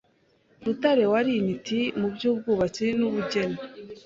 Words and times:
Rutare 0.65 1.03
wari 1.11 1.31
intiti 1.39 1.79
mu 1.99 2.07
by’ubwubatsi 2.15 2.85
n’ubugeni, 2.97 3.59